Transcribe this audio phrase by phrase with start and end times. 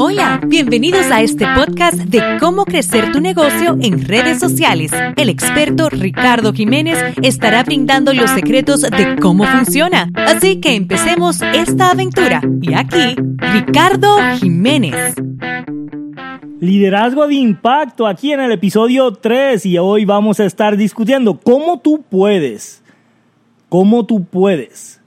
[0.00, 4.92] Hola, bienvenidos a este podcast de cómo crecer tu negocio en redes sociales.
[5.16, 10.08] El experto Ricardo Jiménez estará brindando los secretos de cómo funciona.
[10.14, 12.40] Así que empecemos esta aventura.
[12.62, 15.16] Y aquí, Ricardo Jiménez.
[16.60, 21.80] Liderazgo de impacto aquí en el episodio 3 y hoy vamos a estar discutiendo cómo
[21.80, 22.84] tú puedes,
[23.68, 25.00] cómo tú puedes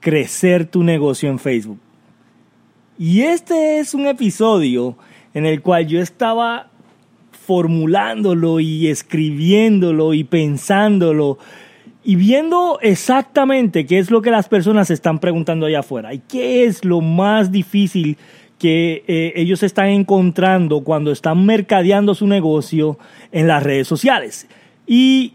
[0.00, 1.78] crecer tu negocio en Facebook.
[2.98, 4.96] Y este es un episodio
[5.32, 6.68] en el cual yo estaba
[7.46, 11.38] formulándolo y escribiéndolo y pensándolo
[12.04, 16.64] y viendo exactamente qué es lo que las personas están preguntando allá afuera y qué
[16.64, 18.16] es lo más difícil
[18.58, 22.98] que eh, ellos están encontrando cuando están mercadeando su negocio
[23.30, 24.48] en las redes sociales.
[24.86, 25.34] Y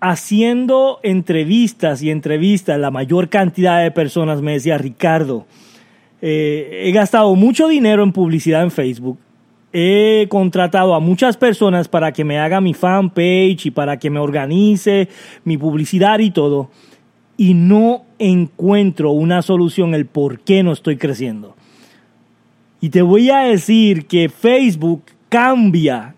[0.00, 5.46] haciendo entrevistas y entrevistas, la mayor cantidad de personas me decía, Ricardo,
[6.24, 9.18] eh, he gastado mucho dinero en publicidad en Facebook.
[9.72, 14.20] He contratado a muchas personas para que me haga mi fanpage y para que me
[14.20, 15.08] organice
[15.44, 16.70] mi publicidad y todo.
[17.36, 21.56] Y no encuentro una solución el por qué no estoy creciendo.
[22.80, 26.14] Y te voy a decir que Facebook cambia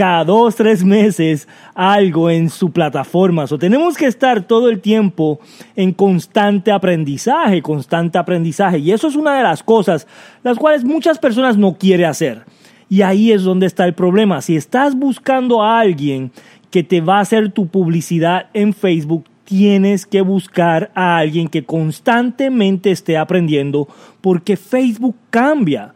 [0.00, 3.44] cada dos, tres meses algo en su plataforma.
[3.44, 5.40] O tenemos que estar todo el tiempo
[5.76, 8.78] en constante aprendizaje, constante aprendizaje.
[8.78, 10.06] Y eso es una de las cosas
[10.42, 12.46] las cuales muchas personas no quieren hacer.
[12.88, 14.40] Y ahí es donde está el problema.
[14.40, 16.32] Si estás buscando a alguien
[16.70, 21.66] que te va a hacer tu publicidad en Facebook, tienes que buscar a alguien que
[21.66, 23.86] constantemente esté aprendiendo
[24.22, 25.92] porque Facebook cambia.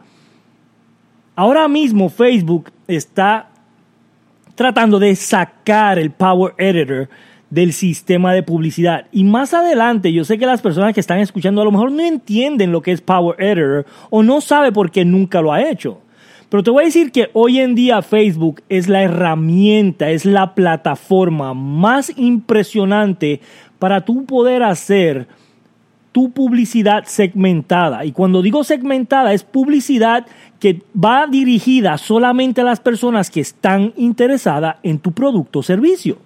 [1.35, 3.49] Ahora mismo Facebook está
[4.55, 7.09] tratando de sacar el Power Editor
[7.49, 9.05] del sistema de publicidad.
[9.11, 12.03] Y más adelante, yo sé que las personas que están escuchando a lo mejor no
[12.03, 16.01] entienden lo que es Power Editor o no sabe por qué nunca lo ha hecho.
[16.49, 20.53] Pero te voy a decir que hoy en día Facebook es la herramienta, es la
[20.53, 23.41] plataforma más impresionante
[23.79, 25.27] para tú poder hacer
[26.15, 28.05] tu publicidad segmentada.
[28.05, 30.25] Y cuando digo segmentada es publicidad
[30.61, 36.19] que va dirigida solamente a las personas que están interesadas en tu producto o servicio.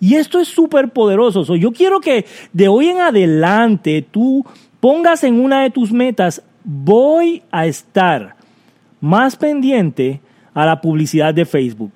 [0.00, 1.54] Y esto es súper poderoso.
[1.54, 4.44] yo quiero que de hoy en adelante tú
[4.80, 8.34] pongas en una de tus metas, voy a estar
[9.00, 10.20] más pendiente
[10.54, 11.92] a la publicidad de Facebook.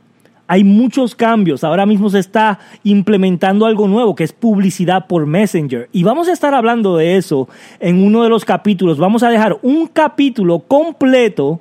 [0.51, 1.63] Hay muchos cambios.
[1.63, 5.89] Ahora mismo se está implementando algo nuevo que es publicidad por Messenger.
[5.93, 8.99] Y vamos a estar hablando de eso en uno de los capítulos.
[8.99, 11.61] Vamos a dejar un capítulo completo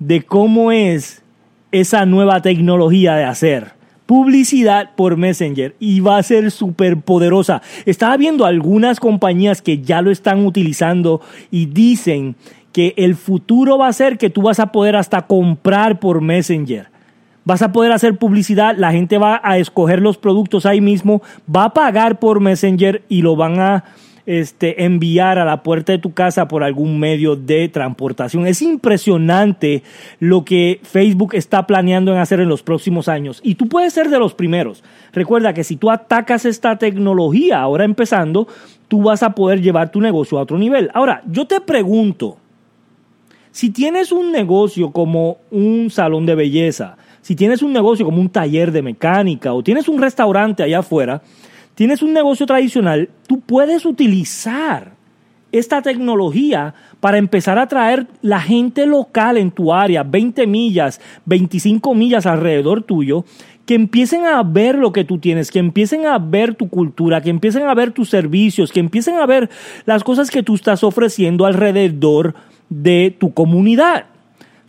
[0.00, 1.22] de cómo es
[1.70, 3.74] esa nueva tecnología de hacer
[4.04, 7.62] publicidad por Messenger y va a ser súper poderosa.
[7.86, 11.20] Estaba viendo algunas compañías que ya lo están utilizando
[11.52, 12.34] y dicen
[12.72, 16.93] que el futuro va a ser que tú vas a poder hasta comprar por Messenger.
[17.44, 21.22] Vas a poder hacer publicidad, la gente va a escoger los productos ahí mismo,
[21.54, 23.84] va a pagar por Messenger y lo van a
[24.26, 28.46] este, enviar a la puerta de tu casa por algún medio de transportación.
[28.46, 29.82] Es impresionante
[30.20, 33.40] lo que Facebook está planeando en hacer en los próximos años.
[33.42, 34.82] Y tú puedes ser de los primeros.
[35.12, 38.48] Recuerda que si tú atacas esta tecnología ahora empezando,
[38.88, 40.90] tú vas a poder llevar tu negocio a otro nivel.
[40.94, 42.38] Ahora, yo te pregunto,
[43.50, 48.28] si tienes un negocio como un salón de belleza, si tienes un negocio como un
[48.28, 51.22] taller de mecánica o tienes un restaurante allá afuera,
[51.74, 54.92] tienes un negocio tradicional, tú puedes utilizar
[55.50, 61.94] esta tecnología para empezar a traer la gente local en tu área, 20 millas, 25
[61.94, 63.24] millas alrededor tuyo,
[63.64, 67.30] que empiecen a ver lo que tú tienes, que empiecen a ver tu cultura, que
[67.30, 69.48] empiecen a ver tus servicios, que empiecen a ver
[69.86, 72.34] las cosas que tú estás ofreciendo alrededor
[72.68, 74.08] de tu comunidad.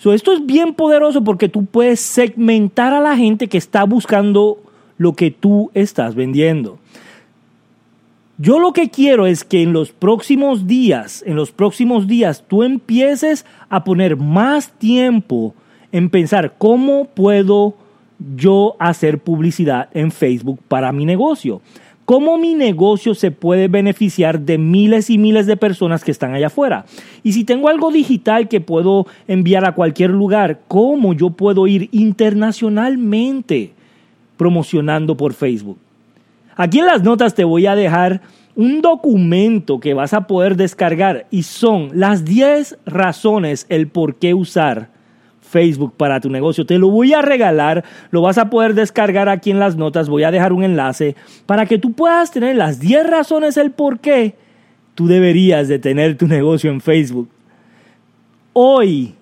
[0.03, 4.59] Esto es bien poderoso porque tú puedes segmentar a la gente que está buscando
[4.97, 6.77] lo que tú estás vendiendo.
[8.37, 12.63] Yo lo que quiero es que en los próximos días, en los próximos días, tú
[12.63, 15.55] empieces a poner más tiempo
[15.93, 17.75] en pensar cómo puedo
[18.35, 21.61] yo hacer publicidad en Facebook para mi negocio.
[22.05, 26.47] ¿Cómo mi negocio se puede beneficiar de miles y miles de personas que están allá
[26.47, 26.85] afuera?
[27.23, 31.89] Y si tengo algo digital que puedo enviar a cualquier lugar, ¿cómo yo puedo ir
[31.91, 33.71] internacionalmente
[34.37, 35.79] promocionando por Facebook?
[36.55, 38.21] Aquí en las notas te voy a dejar
[38.55, 44.35] un documento que vas a poder descargar y son las 10 razones el por qué
[44.35, 44.94] usar
[45.55, 46.65] Facebook para tu negocio.
[46.65, 50.23] Te lo voy a regalar, lo vas a poder descargar aquí en las notas, voy
[50.23, 51.15] a dejar un enlace
[51.45, 54.35] para que tú puedas tener las 10 razones el por qué
[54.95, 57.29] tú deberías de tener tu negocio en Facebook.
[58.51, 59.15] Hoy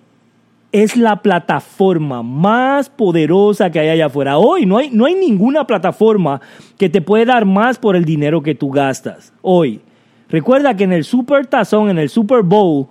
[0.72, 4.36] es la plataforma más poderosa que hay allá afuera.
[4.36, 6.40] Hoy no hay, no hay ninguna plataforma
[6.76, 9.32] que te puede dar más por el dinero que tú gastas.
[9.40, 9.80] Hoy.
[10.28, 12.88] Recuerda que en el Super Tazón, en el Super Bowl,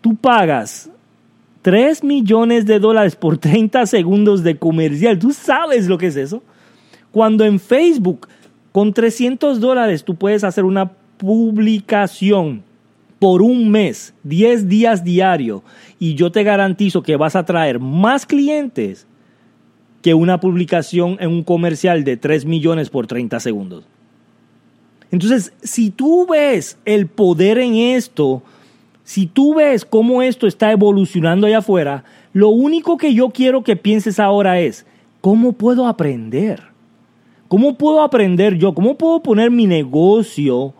[0.00, 0.91] tú pagas
[1.62, 5.18] 3 millones de dólares por 30 segundos de comercial.
[5.18, 6.42] ¿Tú sabes lo que es eso?
[7.12, 8.28] Cuando en Facebook,
[8.72, 12.64] con 300 dólares, tú puedes hacer una publicación
[13.18, 15.62] por un mes, 10 días diario,
[16.00, 19.06] y yo te garantizo que vas a traer más clientes
[20.02, 23.84] que una publicación en un comercial de 3 millones por 30 segundos.
[25.12, 28.42] Entonces, si tú ves el poder en esto,
[29.04, 33.76] si tú ves cómo esto está evolucionando allá afuera, lo único que yo quiero que
[33.76, 34.86] pienses ahora es,
[35.20, 36.62] ¿cómo puedo aprender?
[37.48, 38.74] ¿Cómo puedo aprender yo?
[38.74, 40.72] ¿Cómo puedo poner mi negocio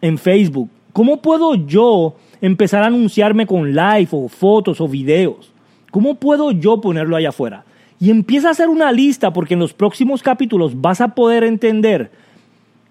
[0.00, 0.70] en Facebook?
[0.92, 5.50] ¿Cómo puedo yo empezar a anunciarme con live o fotos o videos?
[5.90, 7.64] ¿Cómo puedo yo ponerlo allá afuera?
[7.98, 12.12] Y empieza a hacer una lista porque en los próximos capítulos vas a poder entender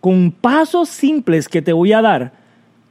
[0.01, 2.42] con pasos simples que te voy a dar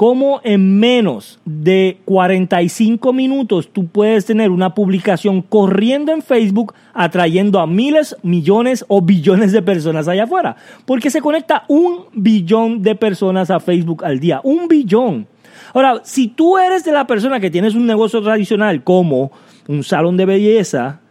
[0.02, 7.60] cómo en menos de 45 minutos tú puedes tener una publicación corriendo en Facebook atrayendo
[7.60, 10.56] a miles, millones o billones de personas allá afuera.
[10.86, 14.40] Porque se conecta un billón de personas a Facebook al día.
[14.42, 15.28] Un billón.
[15.72, 19.30] Ahora, si tú eres de la persona que tienes un negocio tradicional como
[19.68, 21.01] un salón de belleza,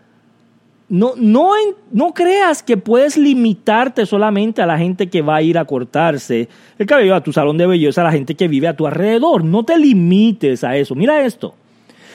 [0.92, 1.54] no, no,
[1.94, 6.50] no creas que puedes limitarte solamente a la gente que va a ir a cortarse
[6.78, 9.46] el cabello a tu salón de belleza, a la gente que vive a tu alrededor.
[9.46, 10.94] No te limites a eso.
[10.94, 11.56] Mira esto.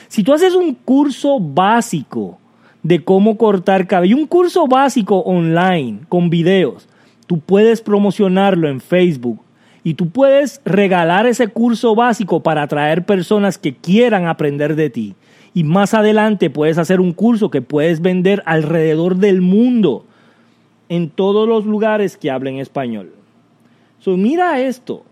[0.09, 2.37] Si tú haces un curso básico
[2.83, 6.87] de cómo cortar cabello, un curso básico online con videos,
[7.25, 9.41] tú puedes promocionarlo en Facebook
[9.83, 15.15] y tú puedes regalar ese curso básico para atraer personas que quieran aprender de ti
[15.57, 20.05] y más adelante puedes hacer un curso que puedes vender alrededor del mundo,
[20.87, 23.11] en todos los lugares que hablen español.
[23.97, 25.03] So, mira esto.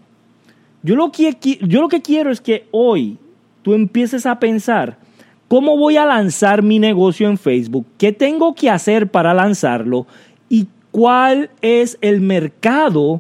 [0.84, 3.18] Yo lo, que, yo lo que quiero es que hoy
[3.64, 5.00] tú empieces a pensar,
[5.48, 7.88] ¿cómo voy a lanzar mi negocio en Facebook?
[7.98, 10.06] ¿Qué tengo que hacer para lanzarlo?
[10.48, 13.20] ¿Y cuál es el mercado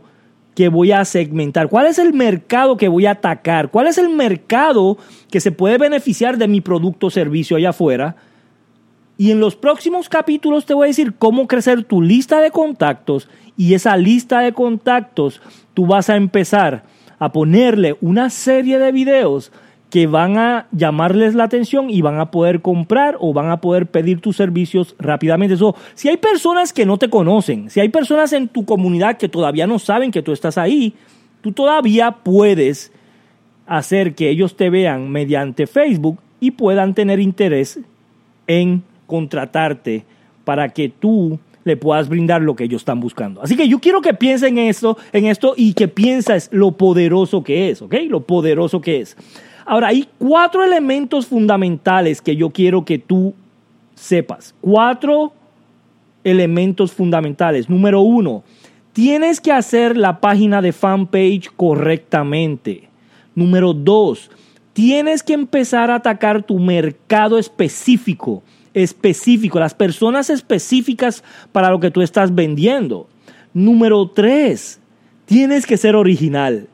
[0.55, 1.69] que voy a segmentar?
[1.69, 3.69] ¿Cuál es el mercado que voy a atacar?
[3.69, 4.97] ¿Cuál es el mercado
[5.29, 8.15] que se puede beneficiar de mi producto o servicio allá afuera?
[9.17, 13.29] Y en los próximos capítulos te voy a decir cómo crecer tu lista de contactos
[13.57, 15.41] y esa lista de contactos
[15.73, 16.83] tú vas a empezar
[17.19, 19.51] a ponerle una serie de videos
[19.89, 23.87] que van a llamarles la atención y van a poder comprar o van a poder
[23.87, 25.55] pedir tus servicios rápidamente.
[25.93, 29.67] si hay personas que no te conocen, si hay personas en tu comunidad que todavía
[29.67, 30.93] no saben que tú estás ahí,
[31.41, 32.91] tú todavía puedes
[33.67, 37.79] hacer que ellos te vean mediante Facebook y puedan tener interés
[38.47, 40.03] en contratarte
[40.43, 43.41] para que tú le puedas brindar lo que ellos están buscando.
[43.41, 47.43] Así que yo quiero que piensen en esto, en esto y que pienses lo poderoso
[47.43, 47.95] que es, ¿ok?
[48.07, 49.17] Lo poderoso que es.
[49.65, 53.33] Ahora, hay cuatro elementos fundamentales que yo quiero que tú
[53.95, 54.53] sepas.
[54.61, 55.33] Cuatro
[56.23, 57.69] elementos fundamentales.
[57.69, 58.43] Número uno,
[58.93, 62.89] tienes que hacer la página de fanpage correctamente.
[63.33, 64.29] Número dos,
[64.73, 71.91] tienes que empezar a atacar tu mercado específico, específico, las personas específicas para lo que
[71.91, 73.07] tú estás vendiendo.
[73.53, 74.79] Número tres,
[75.25, 76.67] tienes que ser original.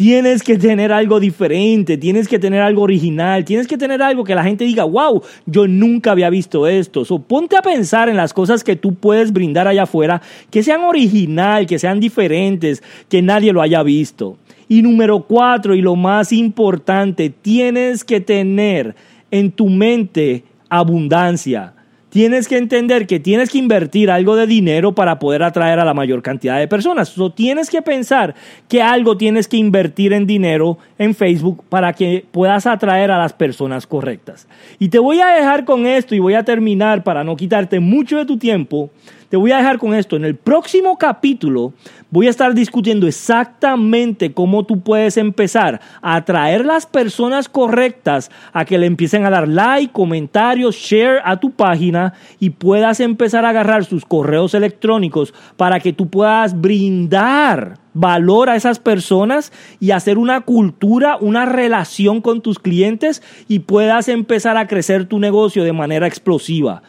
[0.00, 4.34] Tienes que tener algo diferente, tienes que tener algo original, tienes que tener algo que
[4.34, 7.04] la gente diga, wow, yo nunca había visto esto.
[7.04, 10.84] So, ponte a pensar en las cosas que tú puedes brindar allá afuera, que sean
[10.84, 14.38] original, que sean diferentes, que nadie lo haya visto.
[14.68, 18.94] Y número cuatro, y lo más importante, tienes que tener
[19.30, 21.74] en tu mente abundancia
[22.10, 25.94] tienes que entender que tienes que invertir algo de dinero para poder atraer a la
[25.94, 27.16] mayor cantidad de personas.
[27.16, 28.34] O tienes que pensar
[28.68, 33.32] que algo tienes que invertir en dinero en Facebook para que puedas atraer a las
[33.32, 34.46] personas correctas.
[34.78, 38.18] Y te voy a dejar con esto y voy a terminar para no quitarte mucho
[38.18, 38.90] de tu tiempo
[39.30, 40.16] te voy a dejar con esto.
[40.16, 41.72] En el próximo capítulo
[42.10, 48.64] voy a estar discutiendo exactamente cómo tú puedes empezar a atraer las personas correctas a
[48.64, 53.50] que le empiecen a dar like, comentarios, share a tu página y puedas empezar a
[53.50, 60.18] agarrar sus correos electrónicos para que tú puedas brindar valor a esas personas y hacer
[60.18, 65.72] una cultura, una relación con tus clientes y puedas empezar a crecer tu negocio de
[65.72, 66.82] manera explosiva.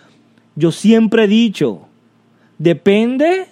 [0.55, 1.87] Yo siempre he dicho,
[2.61, 3.47] depende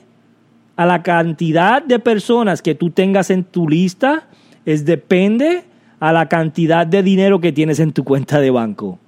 [0.75, 4.27] a la cantidad de personas que tú tengas en tu lista,
[4.65, 5.63] es depende
[5.99, 8.99] a la cantidad de dinero que tienes en tu cuenta de banco.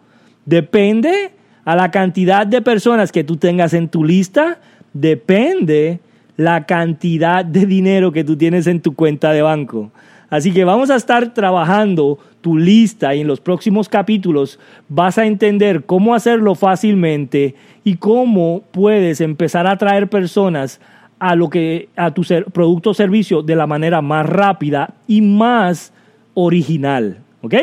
[0.45, 1.31] Depende
[1.65, 4.59] a la cantidad de personas que tú tengas en tu lista,
[4.91, 5.99] depende
[6.35, 9.91] la cantidad de dinero que tú tienes en tu cuenta de banco.
[10.31, 15.25] Así que vamos a estar trabajando tu lista y en los próximos capítulos vas a
[15.25, 20.79] entender cómo hacerlo fácilmente y cómo puedes empezar a atraer personas
[21.19, 22.23] a lo que a tu
[22.53, 25.91] producto o servicio de la manera más rápida y más
[26.33, 27.19] original.
[27.41, 27.55] ¿Ok?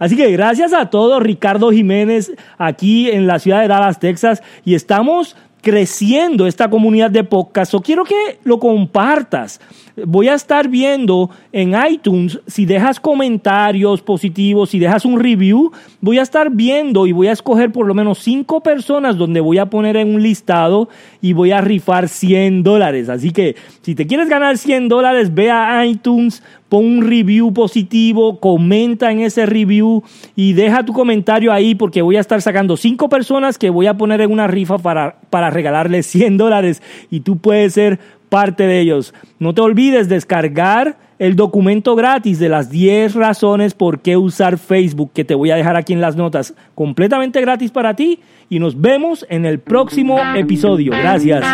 [0.00, 4.74] Así que gracias a todos, Ricardo Jiménez, aquí en la ciudad de Dallas, Texas, y
[4.74, 7.74] estamos creciendo esta comunidad de podcast.
[7.74, 9.60] O quiero que lo compartas.
[10.04, 15.72] Voy a estar viendo en iTunes si dejas comentarios positivos, si dejas un review.
[16.00, 19.58] Voy a estar viendo y voy a escoger por lo menos cinco personas donde voy
[19.58, 20.88] a poner en un listado
[21.20, 23.08] y voy a rifar 100 dólares.
[23.08, 28.40] Así que si te quieres ganar 100 dólares, ve a iTunes, pon un review positivo,
[28.40, 30.02] comenta en ese review
[30.34, 33.96] y deja tu comentario ahí porque voy a estar sacando cinco personas que voy a
[33.96, 38.80] poner en una rifa para, para regalarles 100 dólares y tú puedes ser parte de
[38.80, 39.14] ellos.
[39.38, 45.12] No te olvides descargar el documento gratis de las 10 razones por qué usar Facebook
[45.12, 48.80] que te voy a dejar aquí en las notas, completamente gratis para ti y nos
[48.80, 50.92] vemos en el próximo episodio.
[50.92, 51.44] Gracias.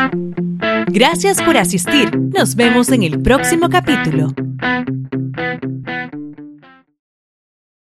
[0.88, 2.10] Gracias por asistir.
[2.36, 4.34] Nos vemos en el próximo capítulo.